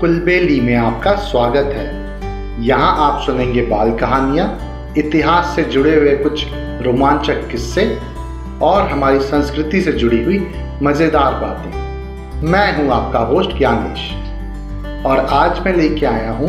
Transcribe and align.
कुलबेली 0.00 0.60
में 0.60 0.74
आपका 0.76 1.14
स्वागत 1.20 1.72
है। 1.74 1.86
यहाँ 2.64 2.90
आप 2.98 3.20
सुनेंगे 3.22 3.62
बाल 3.62 3.90
कहानियाँ, 3.98 4.46
इतिहास 4.98 5.54
से 5.56 5.62
जुड़े 5.64 5.94
हुए 5.96 6.14
कुछ 6.16 6.44
रोमांचक 6.82 7.48
किस्से 7.50 7.86
और 8.62 8.88
हमारी 8.88 9.20
संस्कृति 9.20 9.80
से 9.80 9.92
जुड़ी 9.92 10.22
हुई 10.24 10.38
मज़ेदार 10.82 11.40
बातें। 11.40 12.46
मैं 12.48 12.76
हूँ 12.76 12.90
आपका 12.92 13.18
होस्ट 13.26 13.56
ज्ञानेश 13.58 15.04
और 15.06 15.26
आज 15.32 15.60
मैं 15.66 15.76
लेके 15.76 16.06
आया 16.06 16.32
हूँ 16.32 16.48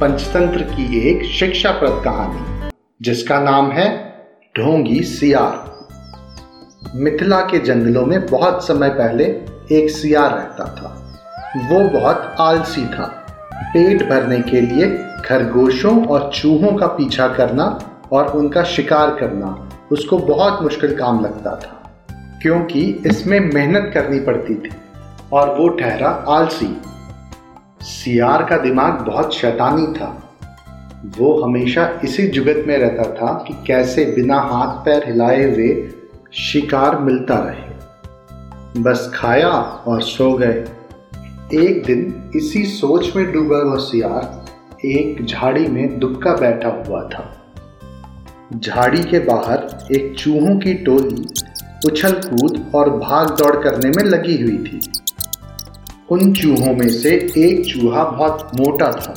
पंचतंत्र 0.00 0.62
की 0.66 1.08
एक 1.08 1.24
शिक्षाप्रद 1.30 2.00
कहानी, 2.04 2.70
जिसका 3.02 3.40
नाम 3.40 3.72
है 3.72 3.88
ढोंगी 4.54 5.02
सियार। 5.08 6.92
मिथिला 6.96 7.40
के 7.40 7.58
जंगलों 7.64 8.06
में 8.06 8.26
बहुत 8.26 8.66
समय 8.66 8.88
पहले 8.94 9.24
एक 9.74 9.90
सियार 9.90 10.30
रहता 10.30 10.74
था। 10.74 10.96
वो 11.56 11.78
बहुत 11.90 12.36
आलसी 12.40 12.84
था। 12.86 13.04
पेट 13.72 14.02
भरने 14.08 14.38
के 14.40 14.60
लिए 14.60 14.86
खरगोशों 15.24 16.04
और 16.06 16.30
चूहों 16.34 16.72
का 16.76 16.86
पीछा 16.86 17.26
करना 17.28 17.64
और 18.12 18.26
उनका 18.28 18.62
शिकार 18.64 19.14
करना 19.14 19.48
उसको 19.92 20.18
बहुत 20.18 20.62
मुश्किल 20.62 20.96
काम 20.96 21.20
लगता 21.24 21.54
था, 21.56 21.92
क्योंकि 22.42 22.82
इसमें 23.06 23.38
मेहनत 23.54 23.90
करनी 23.94 24.20
पड़ती 24.20 24.54
थी 24.54 24.70
और 25.32 25.54
वो 25.58 25.68
ठहरा 25.68 26.08
आलसी। 26.28 26.76
सियार 27.82 28.44
का 28.44 28.56
दिमाग 28.58 29.04
बहुत 29.06 29.34
शैतानी 29.34 29.86
था। 29.92 30.16
वो 31.18 31.40
हमेशा 31.42 31.90
इसी 32.04 32.28
जुगत 32.28 32.64
में 32.66 32.76
रहता 32.78 33.10
था 33.12 33.32
कि 33.48 33.62
कैसे 33.66 34.04
बिना 34.04 34.40
हाथ 34.40 34.84
पैर 34.84 35.06
हिलाए 35.06 35.44
हुए 35.44 35.70
शिकार 36.40 36.98
मिलता 36.98 37.38
रहे। 37.38 38.82
बस 38.82 39.10
खाया 39.14 39.50
और 39.86 40.02
सो 40.02 40.32
गए। 40.32 40.64
एक 41.54 41.82
दिन 41.86 42.30
इसी 42.36 42.64
सोच 42.64 43.16
में 43.16 43.32
डूबा 43.32 43.56
हुआ 43.56 43.76
सियार 43.76 44.86
एक 44.86 45.24
झाड़ी 45.26 45.66
में 45.66 45.98
दुबका 45.98 46.32
बैठा 46.32 46.68
हुआ 46.68 47.02
था। 47.02 47.24
झाड़ी 48.56 49.02
के 49.04 49.18
बाहर 49.18 49.88
एक 49.92 50.16
चूहों 50.18 50.58
की 50.58 50.74
टोली 50.74 51.26
उछल 51.86 52.12
कूद 52.12 52.72
और 52.74 52.90
भाग 52.90 53.30
दौड़ 53.30 53.56
करने 53.56 53.90
में 53.90 54.04
लगी 54.04 54.42
हुई 54.42 54.58
थी। 54.58 54.80
उन 56.10 56.32
चूहों 56.32 56.74
में 56.74 56.88
से 56.88 57.10
एक 57.38 57.66
चूहा 57.66 58.04
बहुत 58.04 58.50
मोटा 58.60 58.92
था। 58.92 59.14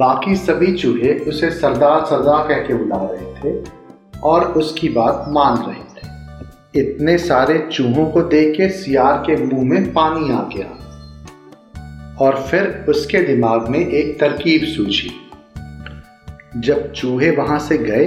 बाकी 0.00 0.36
सभी 0.36 0.72
चूहे 0.72 1.18
उसे 1.18 1.50
सरदार 1.50 2.04
सरदार 2.04 2.48
कह 2.48 2.54
के 2.54 2.74
बुला 2.74 3.08
रहे 3.12 3.34
थे 3.34 3.64
और 4.22 4.44
उसकी 4.44 4.88
बात 4.88 5.24
मान 5.28 5.56
रहे 5.56 5.84
थे। 5.94 6.12
इतने 6.80 7.18
सारे 7.18 7.68
चूहों 7.72 8.06
को 8.06 8.22
देख 8.22 8.56
के 8.56 8.68
सियार 8.68 9.22
के 9.26 9.44
मुँह 9.44 9.64
में 9.64 9.92
पानी 9.92 10.32
आ 10.32 10.42
गया। 10.56 10.78
और 12.20 12.36
फिर 12.40 12.84
उसके 12.88 13.22
दिमाग 13.22 13.68
में 13.68 13.78
एक 13.78 14.18
तरकीब 14.20 14.64
सूझी। 14.66 15.10
जब 16.56 16.92
चूहे 16.92 17.30
वहाँ 17.30 17.58
से 17.58 17.78
गए 17.78 18.04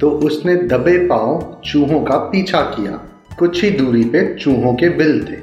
तो 0.00 0.10
उसने 0.26 0.54
दबे 0.68 0.96
पाँव 1.08 1.60
चूहों 1.64 2.02
का 2.04 2.16
पीछा 2.30 2.60
किया। 2.60 2.92
कुछ 3.38 3.62
ही 3.64 3.70
दूरी 3.70 4.04
पे 4.04 4.34
चूहों 4.34 4.74
के 4.74 4.88
बिल 4.88 5.20
थे। 5.24 5.38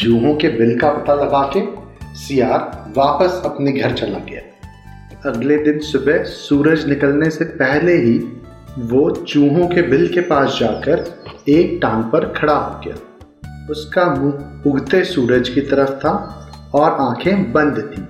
चूहों 0.00 0.34
के 0.36 0.48
बिल 0.48 0.78
का 0.78 0.90
पता 0.90 1.14
लगा 1.14 1.42
के 1.56 1.62
सियार 2.16 2.92
वापस 2.96 3.42
अपने 3.44 3.72
घर 3.72 3.92
चला 3.92 4.18
गया। 4.18 4.42
अगले 5.30 5.56
दिन 5.58 5.78
सुबह 5.78 6.22
सूरज 6.24 6.86
निकलने 6.88 7.30
से 7.30 7.44
पहले 7.44 7.96
ही 7.96 8.18
वो 8.78 9.10
चूहों 9.10 9.66
के 9.66 9.82
बिल 9.82 10.06
के 10.08 10.20
पास 10.20 10.56
जाकर 10.60 11.04
एक 11.48 11.78
टांग 11.82 12.04
पर 12.04 12.32
खड़ा 12.32 12.54
हो 12.54 12.80
गया। 12.80 12.96
उसका 13.70 14.04
मुँह 14.14 14.70
उगते 14.70 15.04
सूरज 15.04 15.48
की 15.48 15.60
तरफ़ 15.60 15.90
था 15.90 16.42
और 16.74 16.96
आँखें 17.00 17.52
बंद 17.52 17.78
थी। 17.92 18.06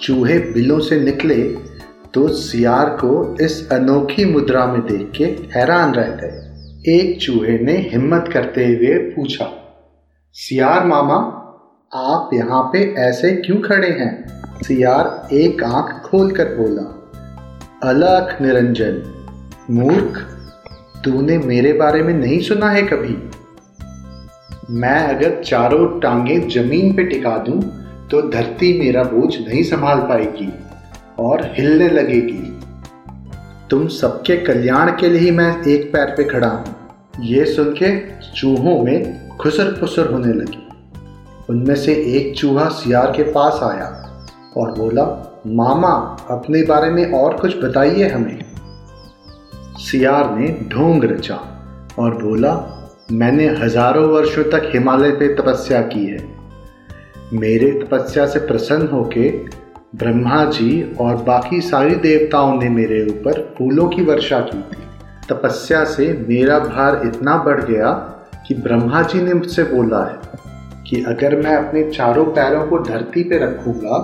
चूहे 0.00 0.38
बिलों 0.52 0.78
से 0.80 1.00
निकले 1.00 1.42
तो 2.14 2.28
सियार 2.28 2.88
को 2.94 3.36
इस 3.40 3.68
अनोखी 3.72 4.24
मुद्रा 4.24 4.66
में 4.66 4.80
देख 4.82 5.10
के 5.16 5.24
हैरान 5.54 5.94
रह 5.94 6.08
गए। 6.12 6.44
एक 6.90 7.18
चूहे 7.20 7.58
ने 7.58 7.76
हिम्मत 7.92 8.30
करते 8.32 8.64
हुए 8.66 8.98
पूछा, 9.10 9.50
सियार 10.36 10.86
मामा, 10.86 11.16
आप 11.92 12.30
यहाँ 12.34 12.62
पे 12.72 12.84
ऐसे 12.98 13.30
क्यों 13.36 13.60
खड़े 13.60 13.88
हैं? 13.90 14.12
सियार 14.62 15.28
एक 15.32 15.62
आँख 15.64 16.02
खोलकर 16.02 16.54
बोला, 16.54 16.94
अलख 17.84 18.40
निरंजन, 18.42 19.02
मूर्ख, 19.70 20.18
तूने 21.04 21.38
मेरे 21.38 21.72
बारे 21.72 22.02
में 22.02 22.14
नहीं 22.14 22.40
सुना 22.40 22.70
है 22.70 22.82
कभी? 22.82 23.27
मैं 24.70 25.16
अगर 25.16 25.42
चारों 25.42 26.00
टांगे 26.00 26.38
ज़मीन 26.38 26.92
पे 26.94 27.04
टिका 27.04 27.36
दूँ 27.38 27.60
तो 28.10 28.20
धरती 28.30 28.78
मेरा 28.80 29.02
बोझ 29.02 29.36
नहीं 29.36 29.62
संभाल 29.62 29.98
पाएगी 29.98 30.52
और 31.18 31.54
हिलने 31.54 31.88
लगेगी। 31.88 32.58
तुम 33.70 33.86
सबके 33.88 34.36
कल्याण 34.36 34.90
के 34.90 35.08
लिए 35.08 35.20
ही 35.20 35.30
मैं 35.30 35.62
एक 35.62 35.92
पैर 35.92 36.06
पे 36.06 36.24
खड़ा 36.24 36.48
हूँ। 36.48 36.74
ये 37.20 37.44
सुन 37.44 37.72
के 37.82 37.98
चूहों 38.32 38.84
में 38.84 39.28
खुसर 39.36 39.74
फुसर 39.80 40.12
होने 40.12 40.32
लगी। 40.32 40.68
उनमें 41.50 41.74
से 41.74 41.94
एक 41.94 42.36
चूहा 42.36 42.68
सियार 42.68 43.12
के 43.16 43.22
पास 43.22 43.60
आया 43.62 43.86
और 44.56 44.70
बोला, 44.78 45.04
मामा, 45.46 46.16
अपने 46.30 46.62
बारे 46.62 46.90
में 46.90 47.12
और 47.12 47.36
कुछ 47.36 47.56
बताइए 47.64 48.08
हमें। 48.08 48.44
सियार 49.78 50.38
ने 50.38 50.48
ढोंग 50.68 51.04
रचा 51.04 51.36
और 51.98 52.22
बोला 52.22 52.74
मैंने 53.08 53.46
हज़ारों 53.58 54.08
वर्षों 54.08 54.42
तक 54.44 54.62
हिमालय 54.64 55.10
पे 55.10 55.26
तपस्या 55.34 55.80
की 55.82 56.04
है। 56.06 56.18
मेरे 57.32 57.70
तपस्या 57.72 58.26
से 58.26 58.38
प्रसन्न 58.38 58.86
होके 58.86 59.28
ब्रह्मा 59.96 60.44
जी 60.44 60.96
और 61.00 61.16
बाकी 61.22 61.60
सारी 61.60 61.94
देवताओं 61.94 62.52
ने 62.60 62.68
मेरे 62.68 63.00
ऊपर 63.04 63.40
फूलों 63.58 63.88
की 63.88 64.02
वर्षा 64.02 64.40
की। 64.40 64.60
थी 64.62 64.82
तपस्या 65.28 65.82
से 65.84 66.12
मेरा 66.28 66.58
भार 66.58 67.00
इतना 67.06 67.36
बढ़ 67.44 67.64
गया 67.64 67.92
कि 68.48 68.54
ब्रह्मा 68.54 69.02
जी 69.02 69.22
ने 69.22 69.34
मुझसे 69.34 69.64
बोला 69.64 70.04
है 70.04 70.38
कि 70.82 71.02
अगर 71.04 71.36
मैं 71.36 71.56
अपने 71.56 71.90
चारों 71.90 72.24
पैरों 72.32 72.66
को 72.66 72.78
धरती 72.84 73.22
पे 73.22 73.38
रखूँगा 73.38 73.98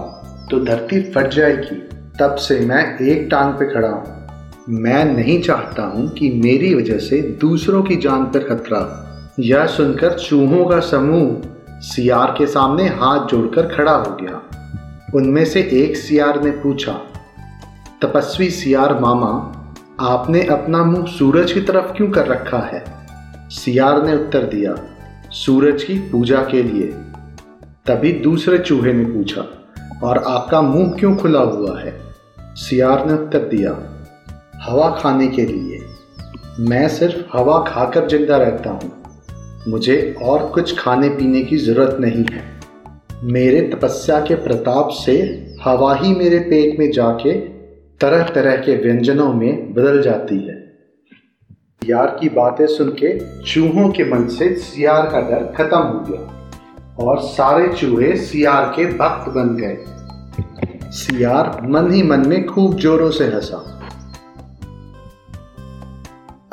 तो 0.51 0.65
धरती 0.65 1.03
फट 1.13 1.29
जाएगी। 1.29 1.77
तब 2.21 2.35
से 2.39 2.61
मैं 2.61 2.85
एक 2.99 3.29
टांग 3.31 3.53
पे 3.53 3.73
खड़ा 3.75 3.89
हूँ। 3.89 4.24
मैं 4.69 5.05
नहीं 5.05 5.43
चाहता 5.43 5.83
हूँ 5.83 6.09
कि 6.09 6.31
मेरी 6.31 6.75
वजह 6.75 6.99
से 6.99 7.21
दूसरों 7.41 7.83
की 7.83 7.97
जान 7.97 8.25
पर 8.25 8.39
खतरा 8.39 8.81
यह 9.41 9.67
सुनकर 9.67 10.19
चूहों 10.19 10.65
का 10.67 10.81
समूह 10.81 11.81
सियार 11.81 12.35
के 12.39 12.47
सामने 12.47 12.87
हाथ 12.87 13.27
जोड़कर 13.27 13.67
खड़ा 13.67 13.93
हो 13.93 14.17
गया। 14.23 14.43
उनमें 15.15 15.45
से 15.45 15.61
एक 15.73 15.97
सियार 15.97 16.43
ने 16.43 16.51
पूछा, 16.51 16.93
तपस्वी 18.03 18.51
सियार 18.51 19.01
मामा, 19.01 19.31
आपने 20.01 20.43
अपना 20.43 20.85
मुँह 20.85 21.07
सूरज 21.07 21.53
की 21.53 21.61
तरफ़ 21.61 21.93
क्यों 21.93 22.11
कर 22.11 22.27
रखा 22.27 22.59
है? 22.59 22.85
सियार 23.51 24.03
ने 24.07 24.15
उत्तर 24.15 24.43
दिया, 24.43 24.75
सूरज 25.31 25.83
की 25.83 25.99
पूजा 25.99 26.43
के 26.43 26.63
लिए। 26.63 26.87
तभी 27.87 28.13
दूसरे 28.13 28.59
चूहे 28.59 28.93
ने 28.93 29.05
पूछा, 29.05 29.45
और 30.03 30.19
आपका 30.19 30.63
मुँह 30.63 30.93
क्यों 30.99 31.17
खुला 31.17 31.41
हुआ 31.41 31.81
है? 31.81 32.01
सियार 32.39 33.07
ने 33.07 33.13
उत्तर 33.13 33.39
दिया 33.39 33.94
हवा 34.65 34.91
खाने 34.91 35.27
के 35.29 35.45
लिए। 35.47 35.79
मैं 36.61 36.89
सिर्फ़ 36.89 37.37
हवा 37.37 37.59
खाकर 37.69 38.09
ज़िंदा 38.09 38.37
रहता 38.37 38.71
हूँ। 38.71 38.91
मुझे 39.69 40.15
और 40.23 40.47
कुछ 40.47 40.79
खाने 40.79 41.09
पीने 41.09 41.43
की 41.43 41.57
ज़रूरत 41.57 41.97
नहीं 42.01 42.25
है। 42.25 42.43
मेरे 43.23 43.61
तपस्या 43.61 44.21
के 44.21 44.35
प्रताप 44.35 44.89
से 44.89 45.17
हवा 45.65 45.95
ही 45.95 46.15
मेरे 46.15 46.39
पेट 46.39 46.79
में 46.79 46.91
जाके 46.91 47.33
तरह 48.01 48.23
तरह 48.25 48.57
के 48.57 48.77
व्यंजनों 48.77 49.33
में 49.33 49.75
बदल 49.75 50.03
जाती 50.03 50.39
है। 50.39 50.63
यार 51.91 52.17
की 52.21 52.29
बातें 52.29 52.67
सुन 52.67 52.89
के 52.89 53.19
चूहों 53.43 53.89
के 53.89 54.05
मन 54.05 54.27
से 54.27 54.55
सियार 54.57 55.07
का 55.07 55.21
डर 55.21 55.53
खत्म 55.57 55.79
हो 55.79 56.01
गया 56.09 57.05
और 57.05 57.21
सारे 57.21 57.69
चूहे 57.69 58.17
सियार 58.17 58.73
के 58.77 58.87
भक्त 58.87 59.31
बन 59.31 59.57
गए। 59.57 59.77
सियार 60.91 61.61
मन 61.67 61.93
ही 61.93 62.03
मन 62.03 62.29
में 62.29 62.47
खूब 62.47 62.75
जोरों 62.75 63.11
से 63.11 63.25
हंसा। 63.25 63.74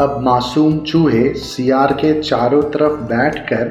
अब 0.02 0.18
मासूम 0.24 0.78
चूहे 0.80 1.34
सियार 1.34 1.92
के 1.94 2.14
चारों 2.22 2.62
तरफ़ 2.62 2.94
बैठकर 3.02 3.68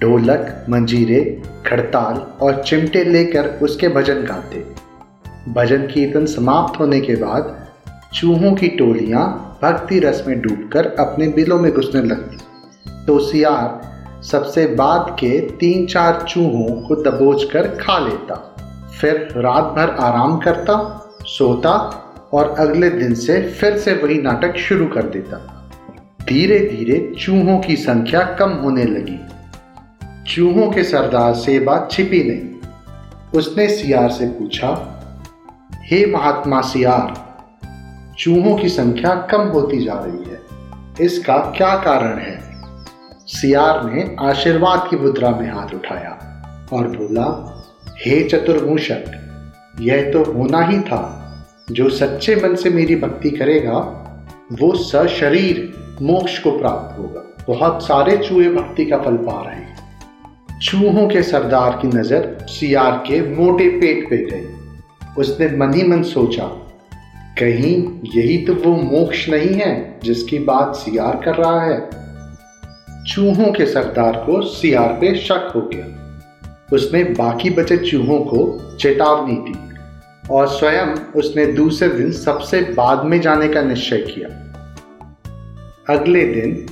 ढोलक, 0.00 0.66
मंजीरे, 0.70 1.20
खड़ताल 1.66 2.16
और 2.42 2.62
चिमटे 2.62 3.02
लेकर 3.04 3.46
उसके 3.62 3.88
भजन 3.88 4.22
गाते। 4.24 4.62
भजन 5.52 5.86
कीर्तन 5.86 6.26
समाप्त 6.26 6.78
होने 6.80 7.00
के 7.00 7.16
बाद 7.16 7.66
चूहों 8.14 8.54
की 8.54 8.68
टोलियाँ 8.68 9.24
भक्ति 9.62 9.98
रस 9.98 10.22
में 10.26 10.40
डूबकर 10.40 10.86
अपने 10.98 11.28
बिलों 11.28 11.58
में 11.58 11.70
घुसने 11.72 12.02
लगती 12.02 12.38
तो 13.06 13.18
सियार 13.18 14.22
सबसे 14.22 14.66
बाद 14.74 15.10
के 15.10 15.40
तीन 15.56 15.86
चार 15.86 16.24
चूहों 16.28 16.80
को 16.82 17.02
दबोच 17.02 17.44
कर 17.44 17.68
खा 17.76 17.98
लेता। 17.98 18.36
फिर 19.00 19.28
रात 19.36 19.74
भर 19.76 19.90
आराम 20.00 20.38
करता, 20.38 20.76
सोता 21.26 21.74
और 22.32 22.54
अगले 22.58 22.90
दिन 22.90 23.14
से 23.14 23.42
फिर 23.50 23.76
से 23.78 23.92
वही 23.94 24.22
नाटक 24.22 24.56
शुरू 24.58 24.86
कर 24.86 25.02
देता। 25.08 25.50
धीरे 26.28 26.58
धीरे 26.58 27.14
चूहों 27.20 27.58
की 27.58 27.76
संख्या 27.76 28.22
कम 28.34 28.50
होने 28.50 28.84
लगी। 28.84 29.18
चूहों 30.26 30.70
के 30.70 30.84
सरदार 30.84 31.34
से 31.34 31.58
बात 31.60 31.88
छिपी 31.92 32.22
नहीं। 32.24 32.50
उसने 33.38 33.68
सियार 33.68 34.10
से 34.10 34.26
पूछा, 34.26 34.70
हे 35.84 36.06
महात्मा 36.06 36.60
सियार, 36.60 37.14
चूहों 38.18 38.56
की 38.56 38.68
संख्या 38.68 39.14
कम 39.14 39.48
होती 39.48 39.84
जा 39.84 39.94
रही 39.94 40.30
है। 40.30 40.40
इसका 41.00 41.36
क्या 41.56 41.74
कारण 41.76 42.18
है? 42.18 42.38
सियार 43.26 43.84
ने 43.92 44.16
आशीर्वाद 44.20 44.86
की 44.90 44.96
मुद्रा 44.96 45.30
में 45.30 45.52
हाथ 45.52 45.74
उठाया 45.74 46.12
और 46.72 46.88
बोला, 46.88 47.26
हे 48.06 48.22
चतुर्भूषक 48.24 49.04
यह 49.80 50.10
तो 50.12 50.32
होना 50.32 50.60
ही 50.60 50.80
था, 50.80 51.20
जो 51.70 51.88
सच्चे 51.88 52.36
मन 52.36 52.54
से 52.54 52.70
मेरी 52.70 52.96
भक्ति 52.96 53.30
करेगा 53.30 54.00
वो 54.52 54.74
सशरीर 54.76 55.58
मोक्ष 56.02 56.38
को 56.38 56.50
प्राप्त 56.50 56.98
होगा। 56.98 57.20
बहुत 57.46 57.82
सारे 57.82 58.16
चूहे 58.18 58.48
भक्ति 58.48 58.84
का 58.84 58.98
फल 58.98 59.16
पा 59.18 59.40
रहे 59.42 59.54
हैं। 59.54 60.58
चूहों 60.60 61.06
के 61.08 61.22
सरदार 61.22 61.78
की 61.82 61.88
नज़र 61.88 62.46
सियार 62.48 62.96
के 63.06 63.20
मोटे 63.36 63.68
पेट 63.70 64.08
पे 64.10 64.16
गई। 64.26 64.46
उसने 65.18 65.48
मन 65.56 65.74
ही 65.74 65.82
मन 65.82 66.02
सोचा, 66.02 66.44
कहीं 67.38 67.74
यही 68.16 68.38
तो 68.38 68.54
वो 68.54 68.74
मोक्ष 68.74 69.28
नहीं 69.28 69.54
है 69.54 70.00
जिसकी 70.04 70.38
बात 70.44 70.76
सियार 70.76 71.20
कर 71.24 71.34
रहा 71.34 71.60
है। 71.62 71.80
चूहों 73.04 73.52
के 73.52 73.66
सरदार 73.66 74.22
को 74.26 74.40
सियार 74.42 74.96
पे 75.00 75.14
शक 75.18 75.52
हो 75.54 75.60
गया। 75.74 75.86
उसने 76.72 77.04
बाकी 77.04 77.50
बचे 77.50 77.76
चूहों 77.80 78.18
को 78.24 78.76
चेतावनी 78.76 79.34
दी। 79.40 79.58
और 80.30 80.48
स्वयं 80.48 80.86
उसने 81.16 81.46
दूसरे 81.46 81.88
दिन 81.88 82.12
सबसे 82.12 82.60
बाद 82.60 83.04
में 83.04 83.20
जाने 83.20 83.48
का 83.48 83.62
निश्चय 83.62 83.98
किया। 83.98 84.28
अगले 85.94 86.24
दिन 86.24 86.66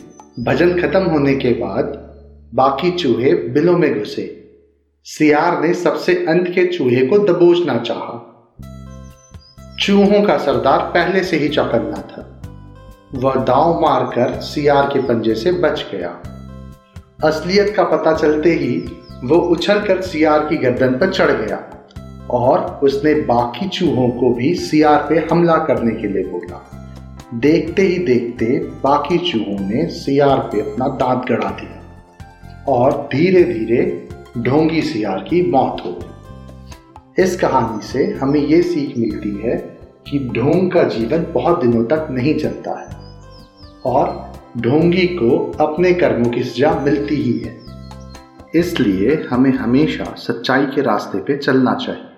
भजन 0.44 0.82
खत्म 0.82 1.02
होने 1.02 1.34
के 1.34 1.48
बाद 1.48 1.84
बाकी 2.54 2.90
चूहे 2.90 3.34
बिलों 3.34 3.78
में 3.78 3.98
घुसे। 3.98 4.54
सियार 5.04 5.62
ने 5.62 5.74
सबसे 5.74 6.14
अंत 6.14 6.48
के 6.48 6.66
चूहे 6.66 7.06
को 7.06 7.18
दबोचना 7.18 7.78
चाहा। 7.78 8.28
चूहों 9.80 10.22
का 10.22 10.38
सरदार 10.38 10.78
पहले 10.78 11.24
से 11.24 11.36
ही 11.36 11.48
चौकन्ना 11.48 11.96
था। 11.96 12.42
वह 13.14 13.34
दांव 13.34 13.80
मारकर 13.80 14.40
सियार 14.40 14.86
के 14.86 15.02
पंजे 15.02 15.34
से 15.34 15.52
बच 15.52 15.86
गया। 15.92 16.22
असलियत 17.24 17.74
का 17.76 17.84
पता 17.84 18.16
चलते 18.16 18.50
ही 18.50 18.92
वो 19.24 19.36
उछलकर 19.36 20.00
सियार 20.00 20.46
की 20.46 20.56
गर्दन 20.56 20.88
पर 20.88 21.12
चढ़ 21.12 21.30
गया। 21.30 21.81
और 22.32 22.80
उसने 22.82 23.14
बाकी 23.14 23.68
चूहों 23.68 24.08
को 24.10 24.34
भी 24.34 24.54
सियार 24.54 25.06
पे 25.08 25.18
हमला 25.32 25.56
करने 25.56 25.94
के 25.94 26.08
लिए 26.08 26.24
बोला। 26.24 26.68
देखते 27.34 27.82
ही 27.82 27.98
देखते 27.98 28.46
बाकी 28.84 29.18
चूहों 29.18 29.58
ने 29.68 29.86
सियार 29.86 30.38
पे 30.38 30.60
अपना 30.60 30.88
दांत 30.88 31.26
गड़ा 31.28 31.50
दिया 31.50 32.64
और 32.68 33.08
धीरे 33.12 33.42
धीरे 33.44 34.08
ढोंगी 34.38 34.82
सियार 34.82 35.18
की 35.18 35.42
मौत 35.50 35.82
हो 35.86 35.92
गई। 35.92 37.22
इस 37.22 37.36
कहानी 37.40 37.82
से 37.86 38.06
हमें 38.12 38.40
ये 38.40 38.62
सीख 38.62 38.98
मिलती 38.98 39.30
है 39.44 39.56
कि 40.10 40.18
ढोंग 40.18 40.70
का 40.70 40.82
जीवन 40.82 41.26
बहुत 41.34 41.60
दिनों 41.60 41.84
तक 41.84 42.06
नहीं 42.10 42.34
चलता 42.34 42.78
है 42.80 43.00
और 43.86 44.32
ढोंगी 44.58 45.06
को 45.06 45.52
अपने 45.60 45.92
कर्मों 45.94 46.30
की 46.30 46.42
सजा 46.42 46.74
मिलती 46.74 47.14
ही 47.14 47.38
है। 47.38 47.56
इसलिए 48.54 49.22
हमें 49.30 49.52
हमेशा 49.52 50.14
सच्चाई 50.18 50.66
के 50.66 50.82
रास्ते 50.82 51.18
पे 51.18 51.36
चलना 51.36 51.74
चाहिए। 51.74 52.11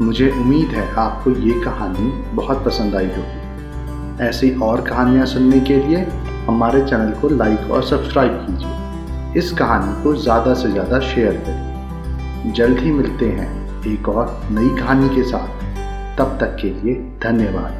मुझे 0.00 0.30
उम्मीद 0.30 0.68
है 0.68 0.86
आपको 0.94 1.30
ये 1.30 1.52
कहानी 1.60 2.10
बहुत 2.34 2.64
पसंद 2.64 2.94
आई 2.96 3.06
होगी। 3.06 4.24
ऐसी 4.24 4.50
और 4.60 4.80
कहानियाँ 4.80 5.24
सुनने 5.26 5.60
के 5.60 5.76
लिए 5.78 6.04
हमारे 6.46 6.84
चैनल 6.84 7.10
को 7.20 7.28
लाइक 7.28 7.70
और 7.70 7.82
सब्सक्राइब 7.82 8.36
कीजिए। 8.46 9.38
इस 9.38 9.50
कहानी 9.52 10.02
को 10.02 10.14
ज़्यादा 10.14 10.54
से 10.54 10.70
ज़्यादा 10.70 11.00
शेयर 11.00 11.42
करें। 11.46 12.52
जल्द 12.52 12.78
ही 12.78 12.90
मिलते 12.90 13.28
हैं 13.30 13.48
एक 13.86 14.08
और 14.08 14.40
नई 14.50 14.68
कहानी 14.78 15.08
के 15.08 15.22
साथ। 15.22 16.16
तब 16.18 16.38
तक 16.40 16.56
के 16.62 16.70
लिए 16.70 16.94
धन्यवाद। 17.22 17.72